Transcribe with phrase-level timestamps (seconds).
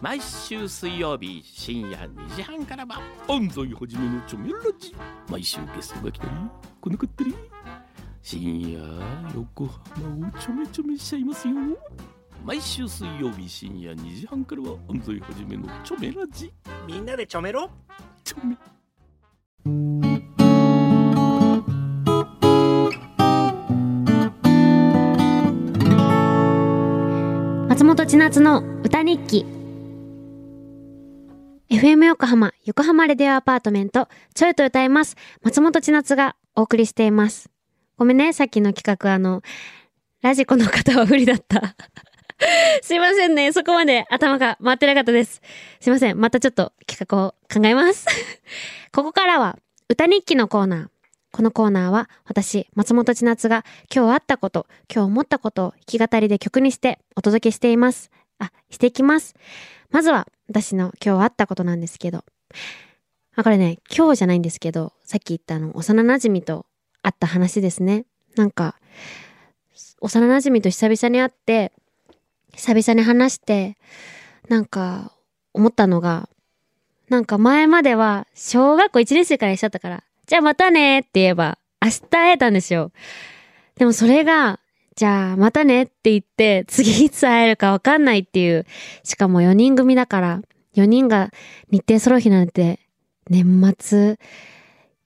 [0.00, 4.96] 毎週水曜日深夜2時半からは安西はじめのチョメラジ。
[5.28, 6.30] 毎週ゲストが来たり
[6.80, 7.34] 来なかったり。
[8.22, 8.80] 深夜
[9.34, 11.54] 横浜をちょめちょめしちゃいますよ。
[12.46, 16.50] 毎週水曜日深夜2時半からは安西はじめのチョメラジ。
[16.86, 17.68] みんなでちょめろ。
[18.24, 18.56] チョメ。
[27.68, 29.59] 松本千夏の歌日記
[31.70, 35.14] FM 横浜横浜レディオアパートメントちょいと歌います。
[35.42, 37.48] 松本千夏がお送りしています。
[37.96, 39.42] ごめんねさっきの企画あの
[40.20, 41.76] ラジコの方は不利だった。
[42.82, 45.42] すいませんねそこまで頭が回ってなかったです。
[45.78, 48.04] すいませんまたちょっと企画を考えます。
[48.90, 49.56] ここからは
[49.88, 50.88] 歌日記のコーナー。
[51.30, 58.10] このコーナーは私、松本千夏が今日あったこと、今日思ったことを弾き語りで曲にしてお届けしています。
[58.40, 59.36] あ、していきます。
[59.90, 62.24] まずは私の今日あったことなんですけど。
[63.36, 66.66] あ、これね、今日じゃないんですけど、さっき言ったあの、幼馴染と
[67.02, 68.04] 会った話ですね。
[68.34, 68.74] なんか、
[70.00, 71.72] 幼馴染と久々に会って、
[72.54, 73.76] 久々に話して、
[74.48, 75.12] なんか、
[75.52, 76.28] 思ったのが、
[77.08, 82.92] なんか前までは小学校1年生から一緒だったから、じゃあまたねって言えば、明日会えたんですよ。
[83.76, 84.60] でもそれが、
[84.96, 88.66] じゃあまたねって言って、次いつ会えるかわかんないっていう。
[89.04, 90.42] しかも4人組だから、
[90.74, 91.30] 4人が
[91.70, 92.80] 日程揃う日なんて、
[93.28, 94.18] 年末、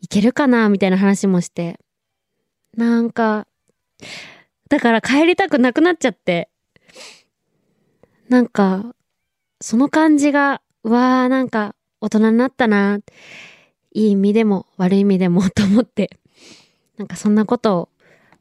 [0.00, 1.78] いけるかなみたいな話もして。
[2.76, 3.46] なんか、
[4.68, 6.50] だから帰りたくなくなっちゃって。
[8.28, 8.94] なんか、
[9.60, 12.98] その感じが、わーなんか大人になったな。
[13.92, 16.10] いい意味でも悪い意味でもと思って、
[16.96, 17.88] なんかそんなことを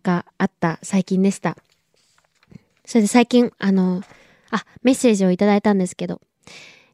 [0.03, 1.57] があった最近でした。
[2.85, 4.01] それで最近、あの、
[4.49, 6.21] あ、メッセージをいただいたんですけど、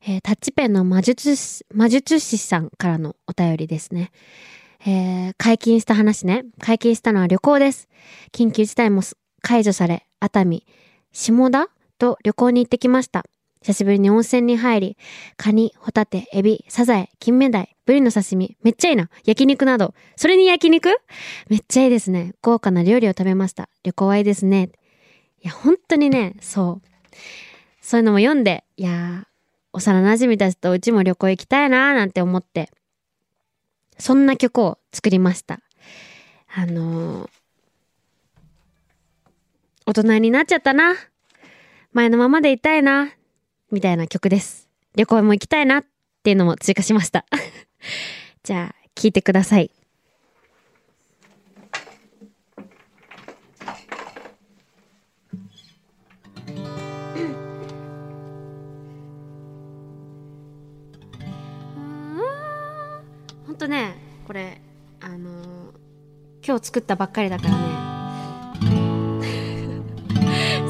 [0.06, 4.12] えータッチペンの魔術師、魔術師さんからのお便りですね。
[4.86, 6.46] えー解禁した話ね。
[6.60, 7.88] 解禁したのは旅行です。
[8.32, 9.02] 緊急事態も
[9.42, 10.66] 解除され、熱海、
[11.12, 13.24] 下田と旅行に行ってきました。
[13.64, 14.98] 久しぶりに温泉に入り、
[15.38, 19.10] カニ、ホタテ、エビ、サザエ、金目鯛、ブリの刺身、めっちゃいいな。
[19.24, 19.94] 焼肉など。
[20.18, 20.90] それに焼肉？
[21.48, 22.34] めっちゃいいですね。
[22.42, 23.70] 豪華な料理を食べました。
[23.84, 24.70] 旅行はいいですね。
[25.42, 26.88] いや、本当にね、そう。
[27.82, 29.26] そういうのも読んで、いやー、
[29.72, 32.70] 幼馴染たちとうちも旅行行きたいなーなんて思って、
[33.98, 35.62] そんな曲を作りました。
[36.54, 37.30] あのー、
[39.86, 40.96] 大人になっちゃったな。
[41.94, 43.10] 前のままでいたいな。
[43.74, 44.70] みたいな曲です。
[44.96, 45.86] 旅行も行きたいなっ
[46.24, 47.26] ていうのも追加しました。
[48.44, 49.72] じゃあ、聴いてください。
[63.48, 63.96] ほんとね、
[64.28, 64.62] これ、
[65.02, 65.84] あのー
[66.46, 67.93] 今日作ったばっかりだからね。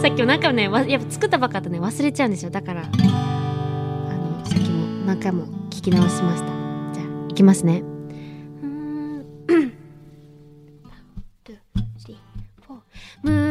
[0.04, 1.80] さっきもなねやっぱ作ったばっかだとね。
[1.80, 2.52] 忘れちゃうんですよ。
[2.52, 6.48] だからあのさっきも何回も聞き直しました。
[6.94, 7.80] じゃあいきますね。
[7.80, 9.26] うん。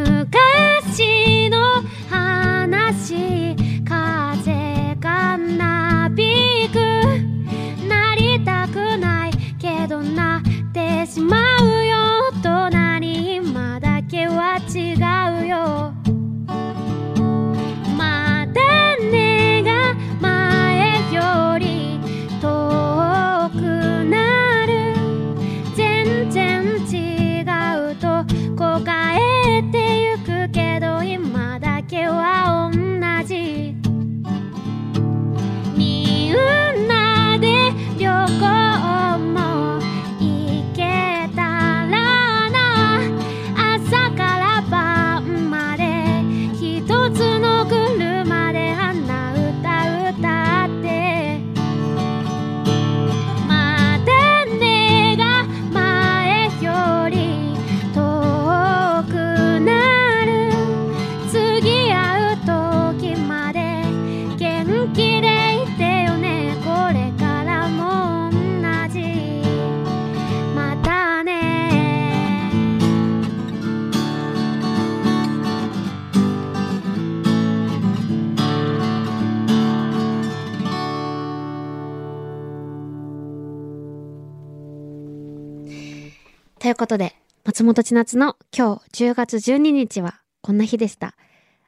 [86.62, 91.16] ということで、松本千夏の今日10月12日はこんな日でした。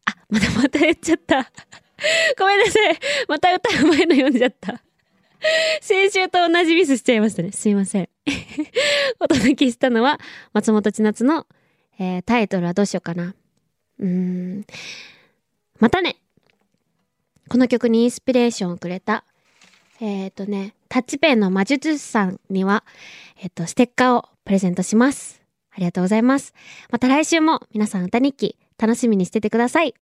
[0.04, 1.50] あ、またまた言っちゃった。
[2.38, 2.98] ごめんなさい。
[3.26, 4.84] また歌う前の読んじゃった。
[5.80, 7.50] 先週と同じミスしちゃいましたね。
[7.50, 8.08] すいません。
[9.18, 10.20] お届けしたのは、
[10.52, 11.48] 松本千夏の、
[11.98, 13.34] えータイトルはどうしようかな。
[13.98, 14.64] うーん。
[15.80, 16.18] またね。
[17.48, 19.24] この曲にインスピレーションをくれた、
[20.00, 22.84] えっ、とね、タッチペンの魔術師さんには、
[23.40, 25.42] えっ、と、ステッカーをプレゼントします。
[25.70, 26.54] ありがとうございます。
[26.90, 29.94] また来週も皆さん歌日記楽しみにしててください。